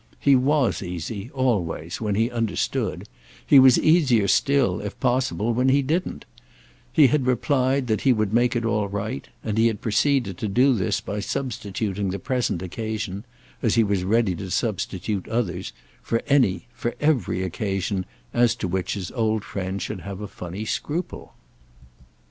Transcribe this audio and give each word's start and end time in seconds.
He 0.19 0.35
was 0.35 0.81
easy, 0.81 1.29
always, 1.31 2.01
when 2.01 2.15
he 2.15 2.31
understood; 2.31 3.07
he 3.45 3.59
was 3.59 3.77
easier 3.77 4.27
still, 4.27 4.81
if 4.81 4.99
possible, 4.99 5.53
when 5.53 5.69
he 5.69 5.83
didn't; 5.83 6.25
he 6.91 7.05
had 7.05 7.27
replied 7.27 7.85
that 7.85 8.01
he 8.01 8.11
would 8.11 8.33
make 8.33 8.55
it 8.55 8.65
all 8.65 8.87
right; 8.87 9.27
and 9.43 9.59
he 9.59 9.67
had 9.67 9.79
proceeded 9.79 10.39
to 10.39 10.47
do 10.47 10.73
this 10.73 11.01
by 11.01 11.19
substituting 11.19 12.09
the 12.09 12.17
present 12.17 12.63
occasion—as 12.63 13.75
he 13.75 13.83
was 13.83 14.03
ready 14.03 14.33
to 14.37 14.49
substitute 14.49 15.27
others—for 15.27 16.23
any, 16.25 16.65
for 16.73 16.95
every 16.99 17.43
occasion 17.43 18.07
as 18.33 18.55
to 18.55 18.67
which 18.67 18.95
his 18.95 19.11
old 19.11 19.43
friend 19.43 19.83
should 19.83 19.99
have 20.01 20.19
a 20.19 20.27
funny 20.27 20.65
scruple. 20.65 21.35